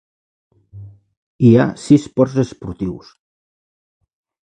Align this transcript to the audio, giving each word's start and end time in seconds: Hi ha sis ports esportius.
Hi 1.47 1.51
ha 1.55 1.65
sis 1.81 2.07
ports 2.15 2.39
esportius. 2.45 3.13